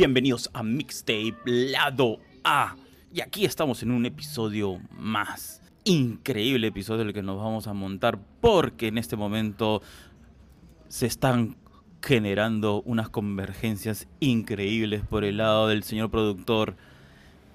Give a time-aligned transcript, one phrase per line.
[0.00, 2.74] Bienvenidos a Mixtape Lado A.
[3.12, 5.60] Y aquí estamos en un episodio más.
[5.84, 9.82] Increíble episodio el que nos vamos a montar porque en este momento
[10.88, 11.58] se están
[12.02, 16.76] generando unas convergencias increíbles por el lado del señor productor.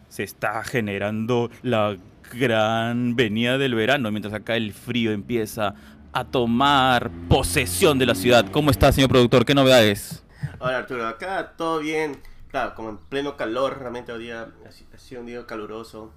[0.09, 1.98] Se está generando la
[2.32, 5.73] gran venida del verano mientras acá el frío empieza
[6.14, 8.46] a tomar posesión de la ciudad.
[8.52, 9.46] ¿Cómo está, señor productor?
[9.46, 10.23] ¿Qué novedades?
[10.59, 12.20] Hola Arturo, acá todo bien.
[12.55, 16.14] Claro, como en pleno calor, realmente hoy día ha sido un día caluroso.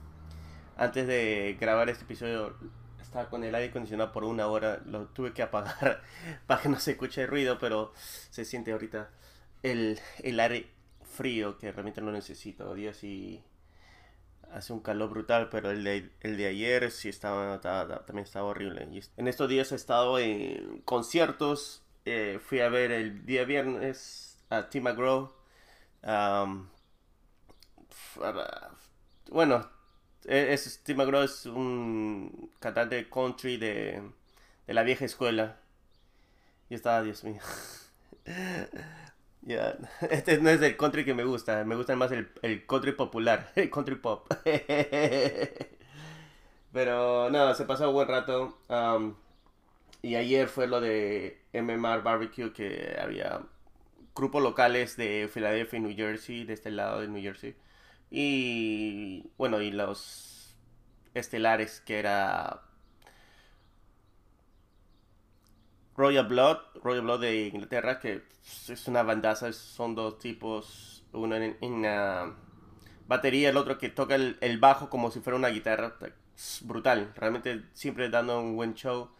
[0.76, 2.54] Antes de grabar este episodio
[3.02, 6.00] estaba con el aire acondicionado por una hora, lo tuve que apagar
[6.46, 7.92] para que no se escuche el ruido, pero
[8.30, 9.10] se siente ahorita
[9.64, 10.70] el, el aire
[11.16, 12.70] frío que realmente no necesito.
[12.70, 13.42] Hoy día sí
[14.52, 18.86] hace un calor brutal, pero el de, el de ayer sí estaba, también estaba horrible.
[18.92, 24.38] Y en estos días he estado en conciertos, eh, fui a ver el día viernes
[24.50, 25.37] a Tim McGraw.
[29.30, 29.68] Bueno,
[30.24, 34.02] e, es, Tim McGraw es un cantante country de,
[34.66, 35.56] de la vieja escuela.
[36.70, 37.40] Y estaba, Dios mío.
[39.42, 39.78] Ya,
[40.10, 43.52] este no es el country que me gusta, me gusta más el, el country popular,
[43.56, 44.26] el country pop.
[46.72, 48.58] Pero no, se pasó un buen rato.
[50.02, 53.40] y ayer fue lo de MMR Barbecue, que había
[54.18, 57.56] grupos locales de Filadelfia y New Jersey, de este lado de New Jersey.
[58.10, 60.56] Y bueno, y los
[61.14, 62.62] estelares, que era
[65.96, 68.22] Royal Blood, Royal Blood de Inglaterra, que
[68.68, 71.82] es una bandaza, son dos tipos, uno en,
[73.06, 75.96] batería, el otro que toca el, bajo como si fuera una guitarra,
[76.62, 79.10] brutal, realmente siempre dando un buen show.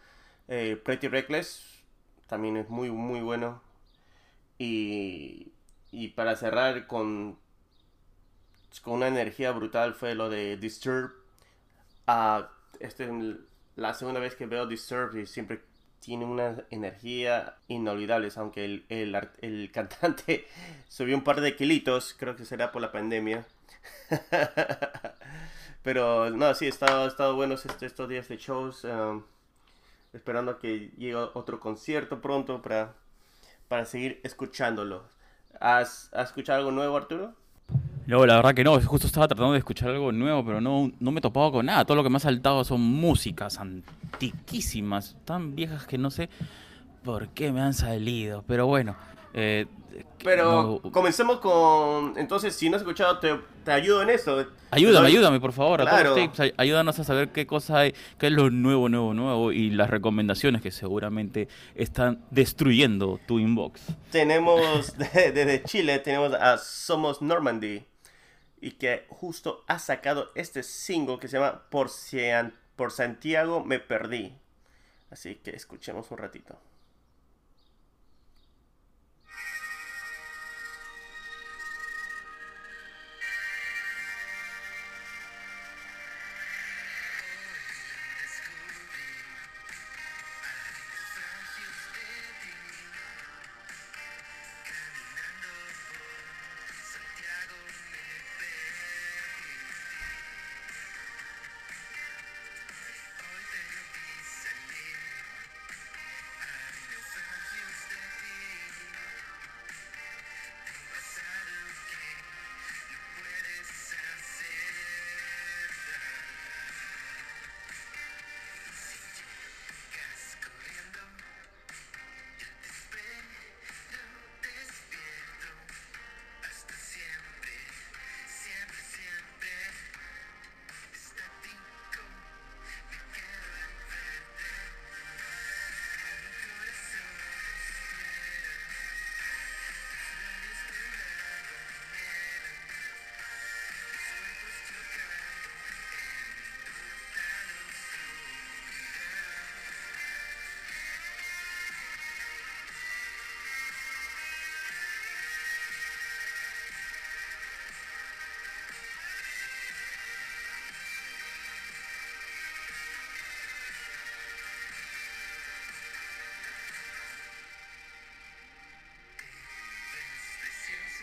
[0.48, 1.84] Eh, Pretty Reckless
[2.26, 3.67] también es muy, muy bueno.
[4.58, 5.52] Y,
[5.92, 7.38] y para cerrar con,
[8.82, 11.12] con una energía brutal fue lo de Disturb.
[12.06, 12.44] Uh,
[12.80, 13.10] este es
[13.76, 15.60] la segunda vez que veo Disturb y siempre
[16.00, 20.46] tiene una energía inolvidable, aunque el, el, cantante
[20.88, 23.46] subió un par de kilitos, creo que será por la pandemia.
[25.82, 29.22] Pero no, sí, ha estado, estado buenos estos, días de shows, um,
[30.12, 32.94] esperando que llegue otro concierto pronto para,
[33.68, 35.04] para seguir escuchándolo.
[35.60, 37.34] ¿Has, ¿Has escuchado algo nuevo, Arturo?
[38.06, 41.10] No, la verdad que no, justo estaba tratando de escuchar algo nuevo, pero no, no
[41.10, 41.84] me he topado con nada.
[41.84, 46.30] Todo lo que me ha saltado son músicas antiquísimas, tan viejas que no sé
[47.04, 48.44] por qué me han salido.
[48.46, 48.96] Pero bueno,
[49.34, 49.66] eh,
[50.22, 52.18] pero comencemos con.
[52.18, 54.46] Entonces, si no has escuchado, te, te ayudo en eso.
[54.70, 55.80] Ayúdame, ayúdame, por favor.
[55.80, 56.14] Claro.
[56.56, 60.60] ayúdanos a saber qué cosa hay, qué es lo nuevo, nuevo, nuevo y las recomendaciones
[60.60, 63.82] que seguramente están destruyendo tu inbox.
[64.10, 67.84] Tenemos desde Chile, tenemos a Somos Normandy
[68.60, 71.90] y que justo ha sacado este single que se llama Por,
[72.76, 74.34] Por Santiago Me Perdí.
[75.10, 76.58] Así que escuchemos un ratito.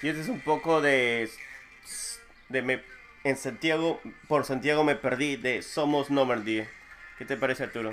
[0.05, 1.27] Y este es un poco de.
[2.49, 2.83] de me,
[3.23, 6.61] en Santiago, por Santiago me perdí, de Somos Normandy.
[7.17, 7.91] ¿Qué te parece, Arturo?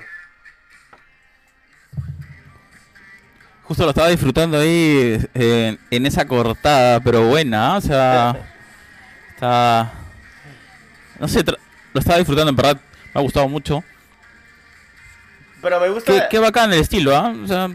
[3.63, 7.79] Justo lo estaba disfrutando ahí en esa cortada, pero buena, ¿ah?
[7.79, 8.37] o sea,
[9.31, 9.93] está...
[11.19, 11.43] No sé,
[11.95, 12.79] lo estaba disfrutando, en verdad,
[13.15, 13.83] me ha gustado mucho.
[15.63, 16.29] Pero me gusta...
[16.29, 17.35] Qué, bacán el estilo, ¿ah?
[17.43, 17.71] O sea...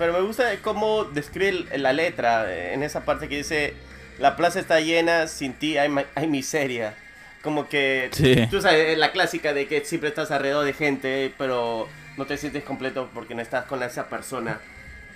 [0.00, 3.74] Pero me gusta cómo describe la letra, en esa parte que dice,
[4.18, 6.94] la plaza está llena, sin ti hay, hay miseria.
[7.42, 11.86] Como que, tú sabes, la clásica de que siempre estás alrededor de gente, pero
[12.16, 14.58] no te sientes completo porque no estás con esa persona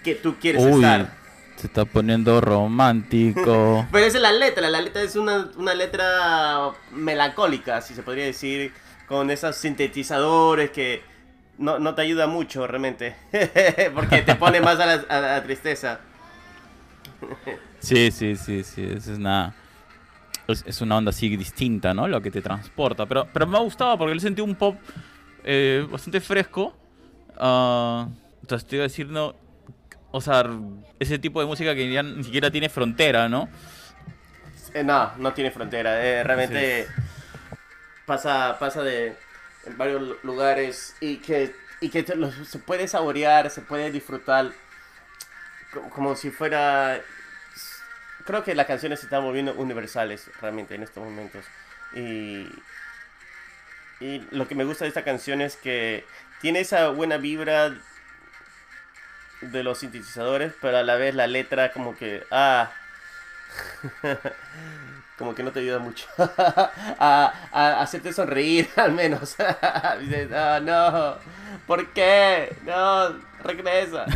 [0.03, 1.09] que tú quieres estar.
[1.57, 3.87] Se está poniendo romántico.
[3.93, 8.73] Pero esa es la letra, la letra es una, letra melancólica, si se podría decir,
[9.09, 11.03] con esos sintetizadores que
[11.59, 13.17] no, te ayuda mucho realmente,
[13.95, 16.01] porque te pone más a la, tristeza.
[17.79, 19.55] sí, sí, sí, sí, eso es nada.
[20.47, 22.07] Es, una onda así distinta, ¿no?
[22.07, 23.07] Lo que te transporta.
[23.07, 24.77] Pero, pero me ha gustado porque le sentí un pop
[25.43, 26.75] eh, bastante fresco.
[27.39, 28.07] Uh,
[28.43, 29.35] entonces te iba a decir, no,
[30.11, 30.45] o sea,
[31.01, 33.49] ese tipo de música que ya ni siquiera tiene frontera, ¿no?
[34.75, 36.05] Eh, no, no tiene frontera.
[36.05, 36.87] Eh, realmente
[38.07, 39.17] pasa, pasa de
[39.67, 44.53] en varios lugares y que, y que se puede saborear, se puede disfrutar
[45.91, 47.01] como, si fuera...
[48.25, 51.45] Creo que las canciones se están volviendo universales realmente en estos momentos.
[51.95, 52.49] Y,
[54.01, 56.07] y lo que me gusta de esta canción es que
[56.41, 57.75] tiene esa buena vibra
[59.41, 62.73] de los sintetizadores, pero a la vez la letra como que, ah,
[65.19, 66.07] como que no te ayuda mucho
[66.99, 69.37] a, hacerte sonreír al menos.
[70.01, 71.17] Dices, ah, no,
[71.67, 72.55] ¿por qué?
[72.65, 74.07] No, regresa.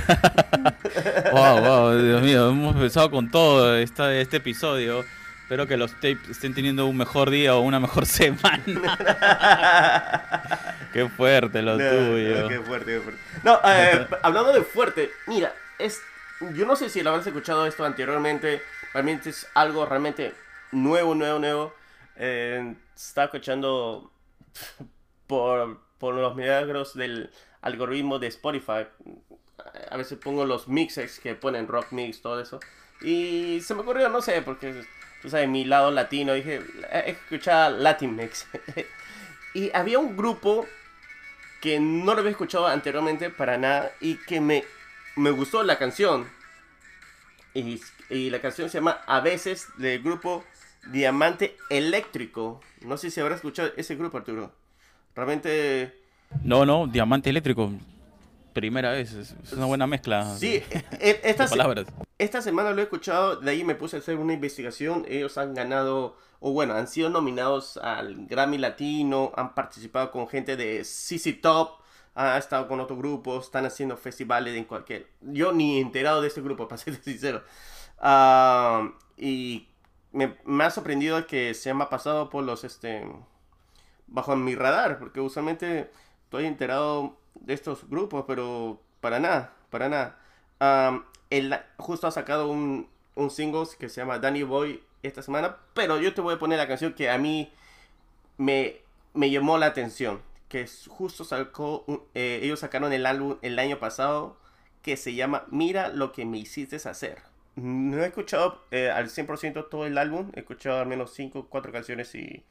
[1.33, 5.05] wow, wow, Dios mío, hemos empezado con todo esta, este episodio.
[5.43, 8.99] Espero que los tapes estén teniendo un mejor día o una mejor semana.
[10.93, 12.49] qué fuerte lo tuyo.
[12.49, 13.21] Qué fuerte, qué fuerte.
[13.45, 16.03] No, eh, hablando de fuerte, mira, es,
[16.53, 18.63] yo no sé si lo habéis escuchado esto anteriormente.
[18.93, 20.35] Realmente es algo realmente
[20.73, 21.75] nuevo, nuevo, nuevo.
[22.17, 24.13] Eh, estaba escuchando
[25.27, 27.31] por, por los milagros del
[27.61, 28.87] algoritmo de Spotify.
[29.91, 32.61] A veces pongo los mixes que ponen rock mix, todo eso.
[33.01, 34.85] Y se me ocurrió, no sé, porque
[35.23, 36.61] tú sabes, mi lado latino, dije,
[37.07, 38.47] escuchar Latin Mix.
[39.55, 40.67] y había un grupo
[41.61, 44.65] que no lo había escuchado anteriormente para nada y que me,
[45.17, 46.29] me gustó la canción.
[47.55, 47.81] Y,
[48.11, 50.45] y la canción se llama A veces del grupo
[50.87, 52.61] Diamante Eléctrico.
[52.83, 54.53] No sé si habrás escuchado ese grupo, Arturo.
[55.15, 55.95] Realmente...
[56.43, 57.73] No, no, Diamante Eléctrico
[58.59, 59.13] primera vez.
[59.13, 60.37] Es una buena mezcla.
[60.37, 60.63] Sí,
[61.01, 61.87] e, esta, palabras.
[62.19, 65.05] esta semana lo he escuchado, de ahí me puse a hacer una investigación.
[65.09, 70.57] Ellos han ganado, o bueno, han sido nominados al Grammy Latino, han participado con gente
[70.57, 71.81] de CC Top,
[72.15, 75.07] ha estado con otros grupos, están haciendo festivales en cualquier...
[75.21, 77.43] Yo ni he enterado de este grupo, para ser sincero.
[78.01, 79.69] Ah, y
[80.27, 83.07] me, ha sorprendido que se me ha pasado por los, este,
[84.07, 85.91] bajo mi radar, porque usualmente
[86.25, 90.19] estoy enterado de estos grupos, pero para nada, para nada.
[91.31, 95.99] él justo ha sacado un, un single que se llama Danny Boy esta semana, pero
[95.99, 97.53] yo te voy a poner la canción que a mí
[98.37, 98.79] me,
[99.15, 101.85] me llamó la atención, que justo sacó,
[102.15, 104.37] eh, ellos sacaron el álbum el año pasado
[104.83, 107.28] que se llama Mira lo que me hiciste hacer.
[107.61, 111.73] No he escuchado eh, al 100% todo el álbum, he escuchado al menos 5 4
[111.73, 112.45] canciones y...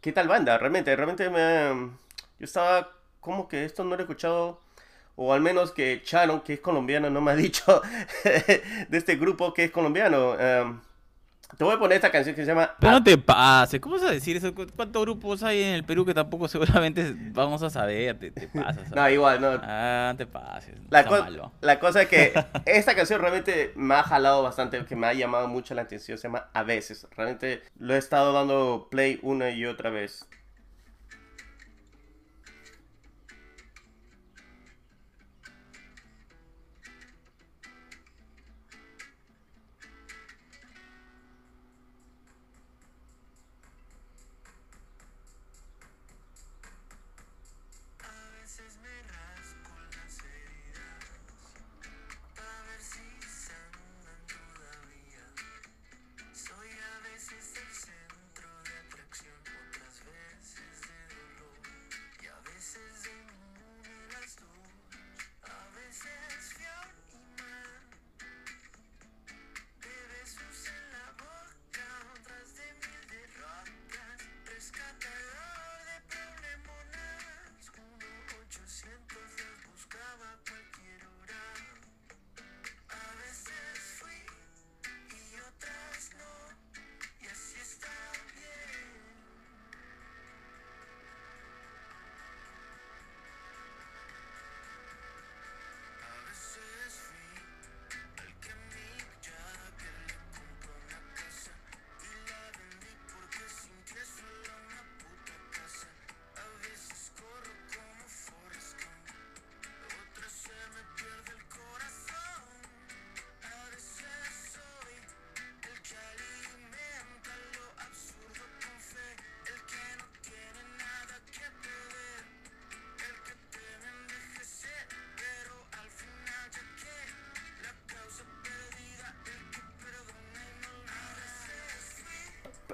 [0.00, 0.56] ¿Qué tal banda?
[0.58, 1.90] Realmente, realmente me
[2.38, 4.60] yo estaba como que esto no lo he escuchado,
[5.16, 7.82] o al menos que Charon, que es colombiano, no me ha dicho
[8.24, 10.38] de este grupo que es colombiano.
[10.38, 10.80] Em,
[11.56, 12.74] te voy a poner esta canción que se llama...
[12.78, 14.54] Pero no te pases, ¿cómo vas a decir eso?
[14.54, 18.18] ¿Cuántos grupos hay en el Perú que tampoco seguramente vamos a saber?
[18.18, 18.90] Te, pasas.
[18.90, 19.60] no, igual, no.
[19.62, 20.74] Ah, no te pases.
[20.90, 22.32] La, la cosa es que
[22.66, 26.18] esta canción realmente me ha jalado bastante, que me ha llamado mucho la atención.
[26.18, 27.06] Se llama A veces.
[27.16, 30.28] Realmente lo he estado dando play una y otra vez.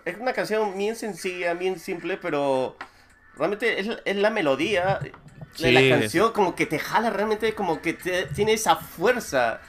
[0.07, 2.77] Es una canción bien sencilla, bien simple, pero
[3.37, 5.13] realmente es, es la melodía de
[5.55, 9.61] Sí, la es- canción, como que te jala realmente, como que te- tiene esa fuerza.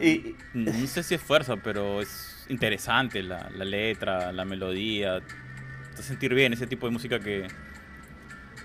[0.00, 5.20] Y, No sé si es fuerza, pero es interesante la, la letra, la melodía.
[5.20, 7.46] Te hace sentir bien ese tipo de música que,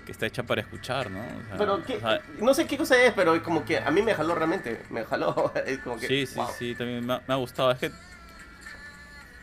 [0.04, 1.20] que está hecha para escuchar, ¿no?
[1.20, 3.90] O sea, pero ¿qué- o sea, no sé qué cosa es, pero como que a
[3.90, 5.52] mí me jaló realmente, me jaló.
[5.66, 6.48] Es como que, sí, sí, wow.
[6.58, 7.70] sí, también me ha, me ha gustado.
[7.70, 7.90] Es que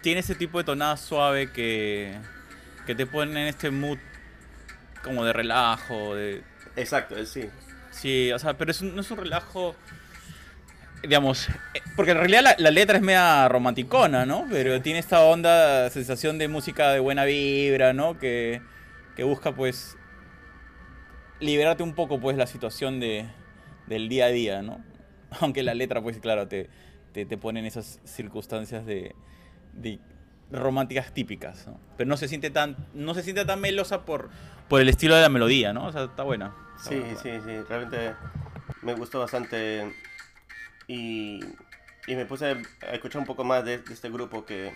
[0.05, 2.13] tiene ese tipo de tonada suave que,
[2.85, 3.97] que te pone en este mood
[5.03, 6.43] como de relajo, de,
[6.75, 7.49] Exacto, eh, sí.
[7.89, 9.75] Sí, o sea, pero es un- no es un relajo,
[11.01, 14.45] digamos, eh, porque en realidad la, la letra es media romanticona, ¿no?
[14.51, 18.19] Pero tiene esta onda, sensación de música de buena vibra, ¿no?
[18.19, 18.61] Que,
[19.15, 19.97] que busca, pues,
[21.39, 23.25] liberarte un poco, pues, la situación de,
[23.87, 24.83] del día a día, ¿no?
[25.41, 26.69] Aunque la letra, pues, claro, te,
[27.11, 29.15] te, te pone en esas circunstancias de,
[29.75, 29.99] de
[30.51, 31.79] románticas típicas, ¿no?
[31.97, 34.29] Pero no se siente tan, no se siente tan melosa por,
[34.69, 35.85] por el estilo de la melodía, ¿no?
[35.87, 36.53] O sea, está buena.
[36.77, 38.15] está Sí, buena, sí, sí, realmente
[38.81, 39.93] me gustó bastante
[40.87, 41.39] y,
[42.07, 42.45] y me puse
[42.81, 44.75] a escuchar un poco más de, de este grupo que,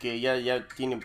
[0.00, 1.00] que ya, ya tiene,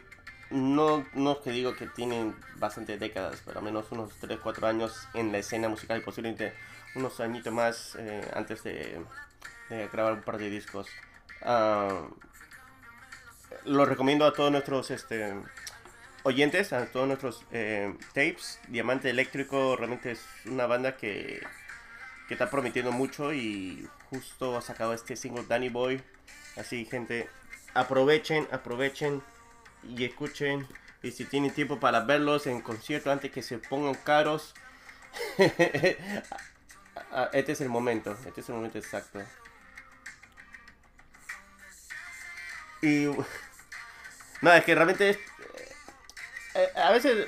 [0.49, 4.67] no, no es que digo que tienen bastantes décadas, pero al menos unos 3, 4
[4.67, 6.53] años en la escena musical y posiblemente
[6.95, 8.99] unos añitos más eh, antes de,
[9.69, 10.87] de grabar un par de discos.
[11.43, 12.07] Ah,
[13.65, 15.34] lo recomiendo a todos nuestros este,
[16.24, 18.60] oyentes, a todos nuestros eh, tapes.
[18.68, 21.41] Diamante Eléctrico realmente es una banda que,
[22.27, 26.01] que está prometiendo mucho y justo ha sacado este single Danny Boy.
[26.56, 27.29] Así, gente,
[27.74, 29.22] aprovechen, aprovechen
[29.88, 30.68] y escuchen.
[31.01, 34.53] Y si tienen tiempo para verlos en concierto antes que se pongan caros,
[35.38, 35.98] este
[37.51, 39.20] es el momento, este es el momento exacto.
[42.81, 43.07] Y
[44.41, 45.17] no, es que realmente es,
[46.55, 47.27] eh, a veces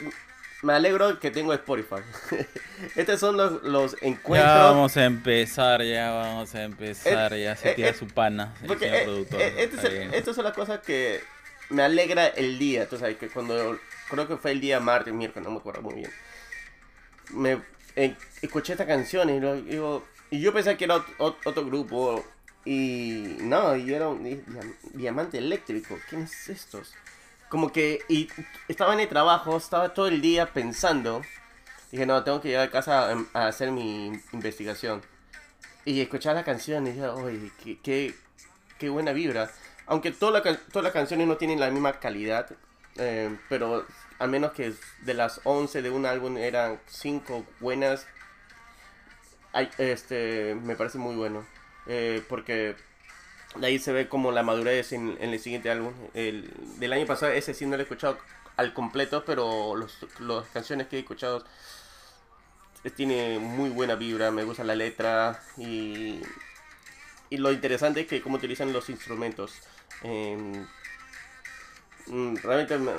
[0.61, 2.01] me alegro que tengo Spotify.
[2.95, 4.53] Estos son los, los Ya encuentros.
[4.53, 8.67] vamos a empezar, ya vamos a empezar, ya se eh, tira eh, su pana, el
[8.67, 11.21] Porque eh, eh, este estas son las cosas que
[11.69, 12.87] me alegra el día.
[12.87, 13.77] Tú sabes que cuando
[14.09, 16.11] creo que fue el día martes, miércoles, no me acuerdo muy bien.
[17.31, 17.61] Me
[17.95, 21.65] eh, escuché esta canción y, lo- digo, y yo pensé que era ot- ot- otro
[21.65, 22.23] grupo.
[22.65, 25.97] Y no, y era un di- diam- diamante eléctrico.
[26.09, 26.93] ¿Quiénes estos?
[27.49, 28.29] Como que y
[28.67, 31.21] estaba en el trabajo, estaba todo el día pensando.
[31.91, 35.01] Dije, no, tengo que llegar a casa a, a hacer mi investigación.
[35.83, 37.51] Y escuchar la canción y dije, oye,
[37.83, 38.13] qué,
[38.77, 39.49] qué, buena vibra.
[39.87, 42.47] Aunque toda la todas las canciones no tienen la misma calidad,
[42.97, 43.85] eh, pero
[44.19, 48.05] al menos que de las 11 de un álbum eran 5 buenas,
[49.77, 51.45] este, me parece muy bueno.
[51.87, 52.75] Eh, porque
[53.55, 55.93] de ahí se ve como la madurez en, el siguiente álbum.
[56.13, 58.17] El, del año pasado ese sí no lo he escuchado
[58.57, 61.43] al completo, pero las canciones que he escuchado
[62.95, 66.19] tiene muy buena vibra, me gusta la letra y,
[67.29, 69.53] y lo interesante es que cómo utilizan los instrumentos.
[70.03, 70.37] Eh,
[72.07, 72.91] mm, realmente me,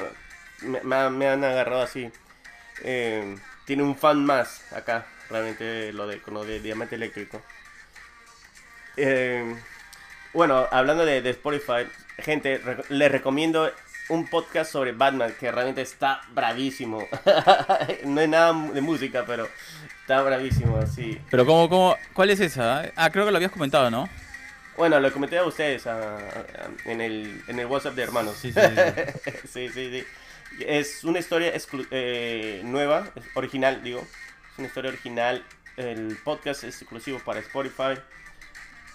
[0.62, 2.10] me- me ha- me han agarrado así.
[2.84, 3.36] Eh,
[3.66, 7.42] tiene un fan más acá, realmente lo de, con lo de Diamante Eléctrico.
[8.96, 9.54] Eh,
[10.32, 11.86] bueno, hablando de, de Spotify,
[12.18, 13.70] gente, re- les recomiendo
[14.08, 17.06] un podcast sobre Batman que realmente está bravísimo.
[18.04, 19.48] no es nada de música, pero
[20.00, 21.20] está bravísimo, sí.
[21.30, 22.90] Pero ¿cómo, cómo, ¿cuál es esa?
[22.96, 24.08] Ah, creo que lo habías comentado, ¿no?
[24.76, 26.44] Bueno, lo comenté a ustedes a- a-
[26.86, 28.36] en, el, en el WhatsApp de hermanos.
[28.36, 28.60] Sí, sí,
[29.48, 30.04] sí, sí, sí.
[30.66, 31.52] Es una historia
[31.90, 34.00] eh, nueva, original, digo.
[34.52, 35.44] Es una historia original.
[35.76, 37.98] El podcast es exclusivo para Spotify.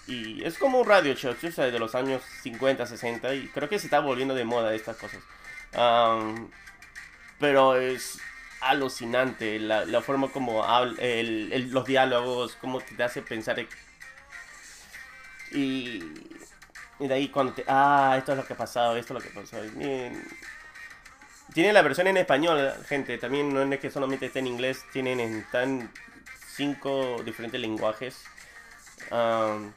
[0.08, 3.34] Y es como un radio show, o sea, de los años 50, 60.
[3.34, 5.20] Y creo que se está volviendo de moda estas cosas.
[7.38, 8.18] Pero es
[8.60, 10.64] alucinante la, la forma como
[10.98, 13.64] el- los diálogos, cómo te hace pensar.
[15.50, 16.02] Y,
[17.00, 17.64] y de ahí cuando te...
[17.66, 19.64] Ah, esto es lo que ha pasado, esto es lo que pasó.
[19.64, 20.12] Y-
[21.52, 23.16] tiene la versión en español, gente.
[23.18, 24.84] También no es que solamente esté en inglés.
[24.92, 25.90] Tienen en tan
[26.56, 28.22] cinco diferentes lenguajes.
[29.10, 29.72] Am,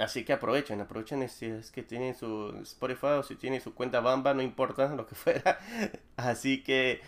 [0.00, 4.00] así que aprovechen, aprovechen si es que tienen su Spotify o si tienen su cuenta
[4.00, 5.58] Bamba, no importa lo que fuera.
[6.16, 7.00] Así que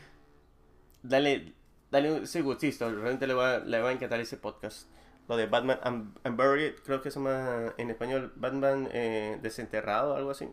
[1.03, 1.55] dale,
[1.91, 2.91] dale ese gustito.
[2.91, 4.89] Realmente le va, le va a encantar ese podcast.
[5.29, 10.31] Lo de Batman Un- Unburied, creo que se llama en español Batman eh, desenterrado, algo
[10.33, 10.49] así.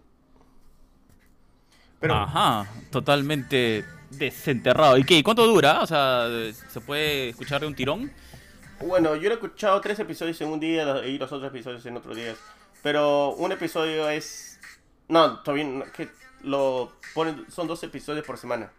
[2.00, 4.98] Pero Ajá, totalmente desenterrado.
[4.98, 5.22] ¿Y qué?
[5.24, 5.82] ¿Cuánto dura?
[5.82, 6.28] O sea,
[6.70, 8.12] ¿se puede escuchar de un tirón?
[8.82, 12.16] Bueno, yo he escuchado tres episodios en un día y los otros episodios en otros
[12.16, 12.38] días.
[12.82, 14.58] Pero un episodio es...
[15.10, 16.08] No, todavía no, que
[16.44, 18.72] lo ponen, son dos episodios por semana.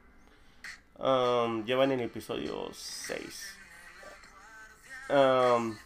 [0.96, 3.56] Um, llevan en el episodio 6.
[5.10, 5.76] Um,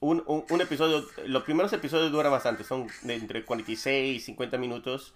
[0.00, 5.14] un, un episodio, los primeros episodios duran bastante, son de entre 46 y 50 minutos,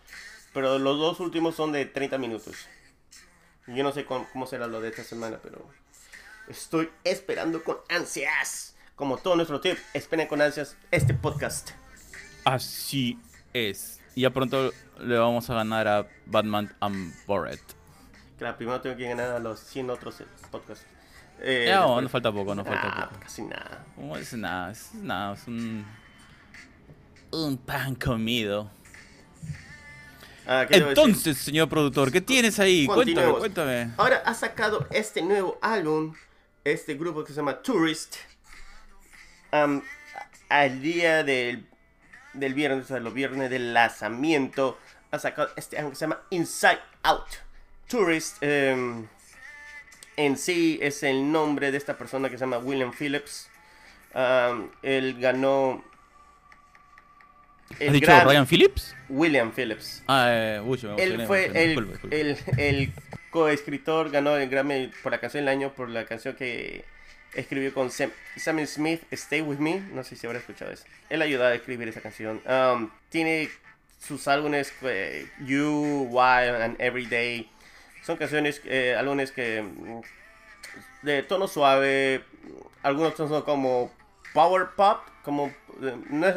[0.52, 2.68] pero los dos últimos son de 30 minutos.
[3.66, 5.64] Yo no sé cómo, cómo será lo de esta semana, pero
[6.48, 8.74] estoy esperando con ansias.
[8.96, 11.70] Como todo nuestro tip, esperen con ansias este podcast.
[12.44, 13.18] Así
[13.54, 14.00] es.
[14.14, 17.60] Y ya pronto le vamos a ganar a Batman Unbored.
[18.38, 20.16] Claro, primero tengo que ganar a los 100 otros
[20.50, 20.84] podcasts.
[21.42, 23.20] Eh, no, después- no falta poco, no falta Ah, poco.
[23.20, 23.84] Casi nada.
[23.96, 25.86] No es nada, es nada, es un.
[27.30, 28.70] Un pan comido.
[30.46, 30.66] Ah.
[30.68, 32.86] Entonces, señor productor, ¿qué tienes ahí?
[32.86, 33.90] Cuéntame, cuéntame.
[33.96, 36.14] Ahora ha sacado este nuevo álbum,
[36.64, 38.16] este grupo que se llama Tourist,
[39.50, 41.66] al día del,
[42.34, 44.78] del viernes, o sea, los viernes del lanzamiento,
[45.10, 47.28] ha sacado este álbum que se llama Inside Out.
[47.88, 49.06] Tourist em,
[50.16, 53.48] en sí es el nombre de esta persona que se llama William Phillips.
[54.14, 55.84] Am, él ganó...
[57.72, 58.96] ¿Has el dicho Ryan Phillips?
[59.08, 60.02] William Phillips.
[60.08, 62.92] Ah, eh, uy, me Él fue el, el
[63.30, 66.84] coescritor, ganó el Grammy por la canción del año, por la canción que
[67.34, 69.80] escribió con Sam, Sam Smith, Stay With Me.
[69.92, 70.84] No sé si habrá escuchado eso.
[71.08, 72.42] Él ayudó a escribir esa canción.
[72.46, 73.48] Um, tiene
[73.98, 77.48] sus álbumes, eh, You, Wild and Everyday.
[78.02, 80.00] Son canciones, eh, álbumes que mm,
[81.02, 82.24] de tono suave,
[82.82, 83.90] algunos son como
[84.32, 86.36] power pop, como eh, no es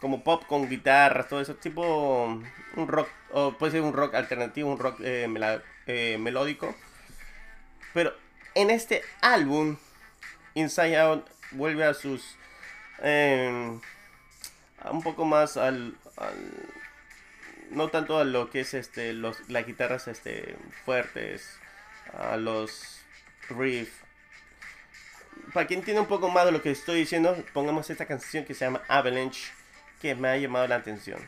[0.00, 2.40] como pop con guitarras, todo eso, tipo
[2.76, 5.26] un rock, o puede ser un rock alternativo, un rock eh,
[5.88, 6.76] eh, melódico.
[7.94, 8.14] Pero
[8.54, 9.76] en este álbum,
[10.54, 12.36] Inside Out vuelve a sus.
[13.02, 16.68] a un poco más al, al-
[17.70, 21.58] No tanto a lo que es este los, las guitarras este, fuertes,
[22.16, 23.00] a los
[23.50, 23.92] riffs.
[25.52, 28.54] Para quien entienda un poco más de lo que estoy diciendo, pongamos esta canción que
[28.54, 29.50] se llama Avalanche,
[30.00, 31.20] que me ha llamado la atención.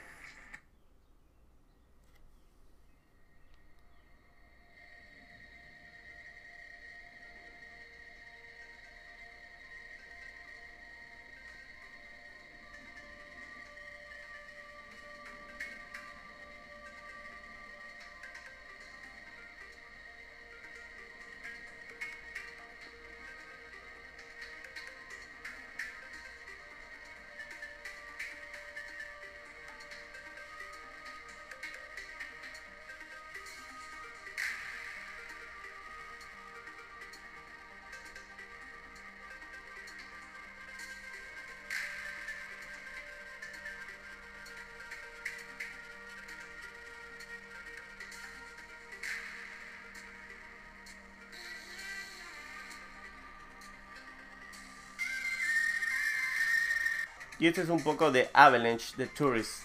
[57.41, 59.63] Y este es un poco de Avalanche, de Tourist.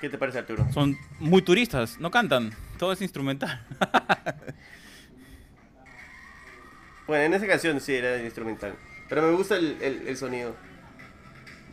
[0.00, 0.66] ¿Qué te parece, Arturo?
[0.72, 3.64] Son muy turistas, no cantan, todo es instrumental.
[7.06, 8.74] Bueno, en esa canción sí era instrumental.
[9.08, 10.54] Pero me gusta el, el- el sonido.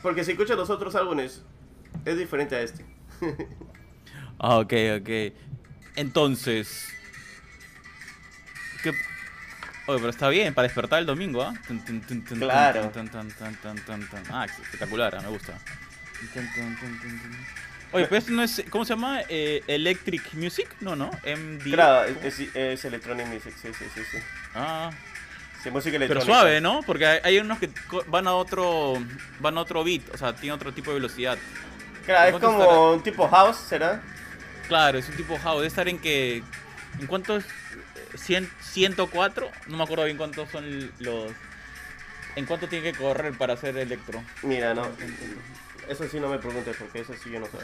[0.01, 1.43] Porque si escuchas los otros álbumes,
[2.03, 2.83] es diferente a este.
[4.41, 5.09] Ah, ok, ok.
[5.95, 6.87] Entonces.
[9.89, 11.51] Oye, pero está bien, para despertar el domingo, ¿ah?
[12.37, 12.91] Claro.
[14.29, 15.53] Ah, espectacular, ah, me gusta.
[17.91, 18.63] Oye, pero esto no es.
[18.69, 19.21] ¿Cómo se llama?
[19.27, 20.75] Eh, Electric Music?
[20.79, 21.09] No, no.
[21.25, 21.71] MD.
[21.71, 24.01] Claro, es, es, es electronic music, sí, sí, sí.
[24.11, 24.17] sí.
[24.53, 24.91] Ah,
[25.63, 26.83] Sí, música pero suave, ¿no?
[26.83, 27.71] Porque hay, hay unos que
[28.07, 28.93] van a otro.
[29.39, 31.37] Van a otro beat, o sea, tiene otro tipo de velocidad.
[32.05, 32.79] Claro, es ¿Cuánto como estará?
[32.91, 34.01] un tipo house, ¿será?
[34.67, 35.57] Claro, es un tipo house.
[35.57, 36.43] Debe estar en que.
[36.99, 37.43] ¿En cuántos?
[38.15, 39.49] ¿100, 104?
[39.67, 41.31] No me acuerdo bien cuántos son los.
[42.35, 44.23] ¿En cuánto tiene que correr para hacer electro?
[44.43, 44.87] Mira, no.
[45.87, 47.57] Eso sí no me preguntes porque eso sí yo no sé.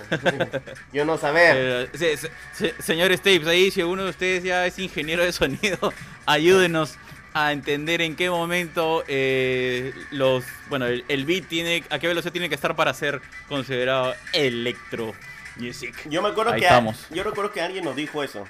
[0.93, 1.55] yo no saber.
[1.57, 5.31] Eh, se- se- se- señor Stapes, ahí si alguno de ustedes ya es ingeniero de
[5.31, 5.93] sonido,
[6.25, 6.95] ayúdenos
[7.33, 10.43] a entender en qué momento eh, los.
[10.69, 11.83] Bueno, el, el beat tiene.
[11.91, 15.13] a qué velocidad tiene que estar para ser considerado electro
[15.57, 15.95] music.
[16.09, 17.05] Yo me acuerdo Ahí que estamos.
[17.11, 18.47] yo recuerdo que alguien nos dijo eso.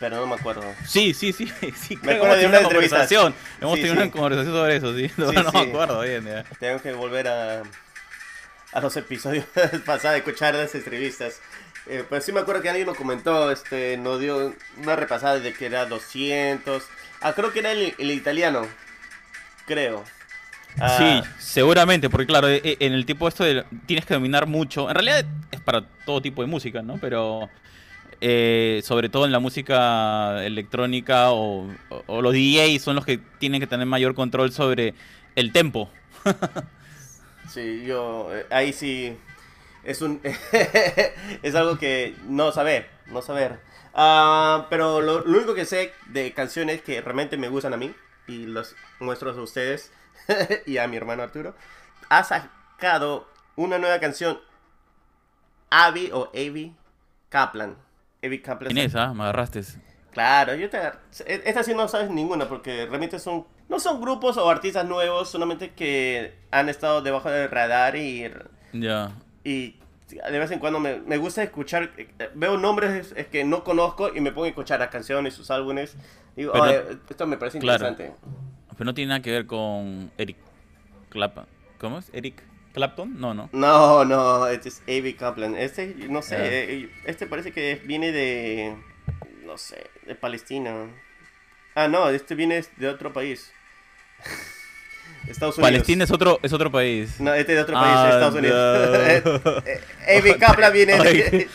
[0.00, 0.64] Pero no me acuerdo.
[0.84, 1.46] Sí, sí, sí,
[1.76, 1.96] sí.
[1.96, 3.34] que acuerdo hemos de tenido una conversación.
[3.60, 4.02] Hemos Sí, tenido sí.
[4.02, 5.10] una conversación sobre eso, sí.
[5.16, 6.24] No, me acuerdo bien.
[6.24, 6.44] ya.
[6.58, 7.62] Tengo que volver a,
[8.72, 9.44] a los episodios
[9.86, 11.40] pasados escuchar las entrevistas.
[11.88, 15.52] Eh, pero sí me acuerdo que alguien nos comentó, este, nos dio una repasada de
[15.52, 16.82] que era 200.
[17.20, 18.66] Ah, creo que era el, el italiano.
[19.66, 20.04] Creo.
[20.80, 24.46] Ah, Sí, seguramente, porque claro, e- e- en el tipo esto de, tienes que dominar
[24.46, 24.88] mucho.
[24.88, 26.98] En realidad es para todo tipo de música, ¿no?
[27.00, 27.48] Pero
[28.20, 31.66] eh, sobre todo en la música electrónica o,
[32.08, 34.94] los DJs son los que tienen que tener mayor control sobre
[35.34, 35.90] el tempo.
[37.48, 39.16] Sí, yo eh, ahí sí
[39.84, 40.20] es un
[41.42, 43.60] es algo que no saber, no saber.
[43.94, 47.94] Ah, pero lo, lo único que sé de canciones que realmente me gustan a mí
[48.26, 49.92] y los muestro a ustedes
[50.66, 51.54] y a mi hermano Arturo,
[52.08, 54.40] ha sacado una nueva canción
[55.70, 56.74] Abby o Avi
[57.28, 57.76] Kaplan.
[58.26, 58.70] Avi Kaplan.
[58.72, 59.62] En esa, me agarraste.
[60.12, 63.46] Claro, yo te agar- e- Esta sí no sabes ninguna porque realmente son...
[63.68, 68.30] No son grupos o artistas nuevos, solamente que han estado debajo del radar y,
[68.72, 69.10] Ya.
[69.44, 69.76] y
[70.08, 71.90] de vez en cuando me, me gusta escuchar...
[71.98, 75.96] eh, Veo nombres que no conozco y me pongo a escuchar las canciones, sus álbumes.
[76.36, 77.88] Digo, Pero- "Oye, esto me parece claro.
[77.88, 78.18] interesante.
[78.76, 80.36] Pero no tiene nada que ver con Eric
[81.08, 81.46] Clapton.
[81.78, 82.08] ¿Cómo es?
[82.12, 82.42] ¿Eric
[82.80, 83.18] Clapton?
[83.18, 83.48] No, no.
[83.52, 85.56] No, no, este es Avi Kaplan.
[85.56, 86.44] Este, no sé, Ya.
[86.44, 88.76] eh, este parece que viene de...
[89.46, 90.74] No sé, de Palestina.
[91.74, 93.50] Ah, no, este viene de otro país.
[95.26, 95.70] Estados Unidos.
[95.72, 97.18] Palestina es otro, es otro país.
[97.18, 99.42] No, este es de otro país, Ah, Estados Unidos.
[99.44, 100.14] no.
[100.18, 101.48] Avi Kaplan viene de...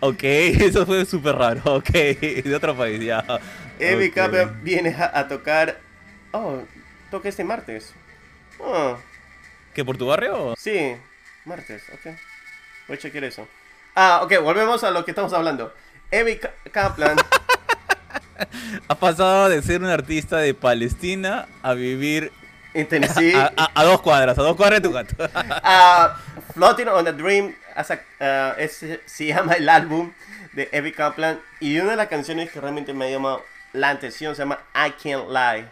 [0.00, 1.60] Ok, eso fue súper raro.
[1.76, 3.18] Ok, de otro país, ya.
[3.18, 4.14] Avi Ok.
[4.14, 5.78] Kaplan viene a, a tocar...
[6.32, 6.62] Oh,
[7.10, 7.92] toca este martes.
[8.58, 8.96] Oh,
[9.74, 10.54] ¿Qué, por tu barrio?
[10.56, 10.96] sí,
[11.44, 12.14] martes, ok.
[12.88, 13.48] Voy a chequear eso.
[13.94, 15.72] Ah, ok, volvemos a lo que estamos hablando.
[16.40, 17.16] Ka- Kaplan...
[18.88, 22.32] Ha pasado de ser un artista de Palestina a vivir
[22.74, 25.14] En Tennessee, a, a- a dos cuadras, a dos cuadras de tu gato.
[25.62, 26.16] ah,
[26.52, 30.12] Floating on a Dream as a- ah, es- se llama el álbum
[30.52, 33.38] de Evie Kaplan y una de las canciones que realmente me llama
[33.72, 35.66] la atención se llama I Can't Lie.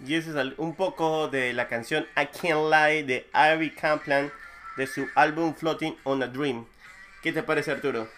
[0.00, 4.32] Y ese es un poco de la canción I Can't Lie de Ivy Kaplan
[4.76, 6.66] de su álbum Floating on a Dream.
[7.22, 8.08] ¿Qué te parece Arturo?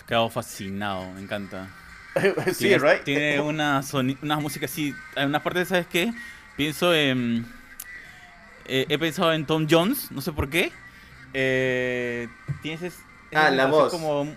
[0.00, 1.68] He quedado fascinado, me encanta.
[2.52, 3.04] sí, tiene, right?
[3.04, 3.82] Tiene una,
[4.22, 4.94] una música así.
[5.16, 6.12] En unas partes, ¿sabes qué?
[6.56, 7.46] Pienso en.
[8.64, 10.72] eh, he pensado en Tom Jones, no sé por qué.
[11.34, 12.28] Eh,
[12.62, 13.92] tienes Ah, la voz.
[13.92, 14.36] Como,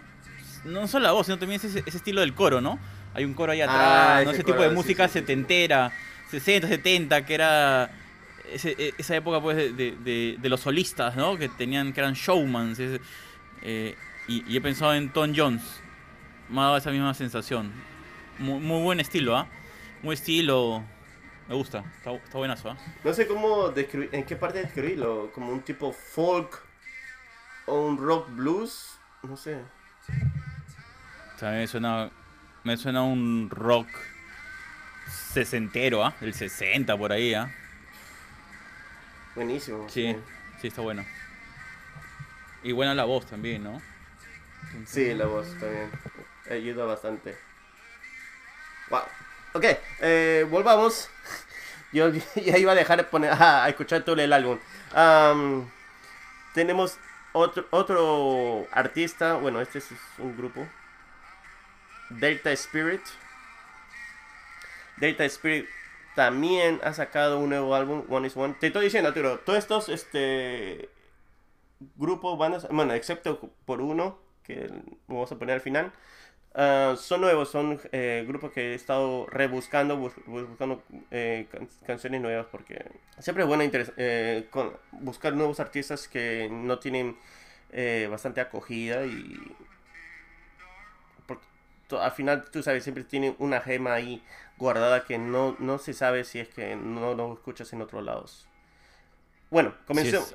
[0.63, 2.79] no solo la voz, sino también ese, ese estilo del coro, ¿no?
[3.13, 4.31] Hay un coro ahí atrás, Ah, ¿no?
[4.31, 5.19] ese ese tipo de sí, música sí, sí.
[5.19, 5.91] setentera,
[6.29, 7.91] 60, 70, que era
[8.51, 11.37] ese- e- esa época pues de, de- de- de los solistas, ¿no?
[11.37, 12.79] Que tenían, que eran showmans.
[12.79, 13.01] ese-
[13.63, 13.95] eh,
[14.27, 15.61] y, y he pensado en Tom Jones,
[16.49, 17.71] me ha dado esa misma sensación.
[18.39, 19.47] Muy, muy buen estilo, ¿ah?
[20.03, 20.83] Muy estilo,
[21.47, 22.77] me gusta, está, está buenazo, ¿ah?
[23.03, 26.63] No sé cómo describir, en qué parte describirlo, como un tipo folk
[27.67, 29.59] o un rock blues, no sé.
[31.39, 32.09] También suena,
[32.63, 33.87] me suena un rock
[35.33, 36.15] sesentero, ¿ah?
[36.21, 37.53] El 60 por ahí, ¿ah?
[39.35, 39.87] Buenísimo.
[39.89, 40.15] Sí,
[40.59, 41.05] sí, está bueno.
[42.63, 43.81] Y buena la voz también, ¿no?
[44.85, 45.89] Sí, la voz también.
[46.49, 47.37] Ayuda bastante.
[48.89, 49.01] Wow.
[49.53, 49.65] Ok,
[50.01, 51.09] eh, volvamos.
[51.91, 54.59] Yo ya iba a dejar de poner a, a escuchar todo el álbum.
[54.93, 55.69] Am,
[56.53, 56.97] tenemos
[57.33, 59.33] otro, otro artista.
[59.35, 60.67] Bueno, este es un grupo.
[62.19, 63.01] Delta Spirit.
[64.97, 65.65] Delta Spirit
[66.15, 68.55] también ha sacado un nuevo álbum, One is One.
[68.59, 70.89] Te estoy diciendo, Arturo, todos estos este,
[71.95, 74.69] grupos, bandas, bueno, excepto por uno, que
[75.07, 75.91] vamos a poner al final,
[76.53, 79.95] Ah, son nuevos, son eh, grupos que he estado rebuscando,
[80.25, 81.47] buscando eh,
[81.85, 82.83] canciones nuevas porque
[83.19, 83.63] siempre es bueno
[83.95, 87.15] eh, con, buscar nuevos artistas que no tienen
[87.71, 89.39] eh, bastante acogida y
[91.99, 94.21] al final tú sabes siempre tienen una gema ahí
[94.57, 98.47] guardada que no, no se sabe si es que no lo escuchas en otros lados.
[99.49, 100.33] Bueno, comencemos.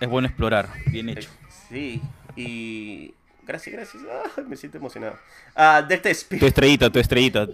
[0.00, 1.30] es, bueno explorar, bien hecho.
[1.68, 2.02] sí,
[2.36, 4.02] y Gracias, gracias.
[4.08, 5.18] Ah, me siento emocionado.
[5.56, 6.40] Uh, Delta Spirit.
[6.40, 7.48] Tu estrellita, tu estrellita.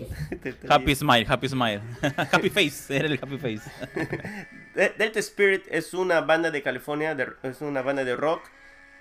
[0.69, 1.81] happy smile, happy smile.
[2.31, 3.71] happy face, era el happy face.
[4.99, 8.43] Delta Spirit es una banda de California, es una banda de rock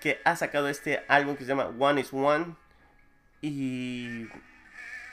[0.00, 2.56] que ha sacado este álbum que se llama One is One.
[3.40, 4.26] Y